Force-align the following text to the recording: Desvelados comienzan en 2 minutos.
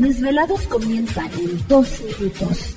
Desvelados 0.00 0.62
comienzan 0.62 1.30
en 1.38 1.66
2 1.68 1.88
minutos. 2.20 2.76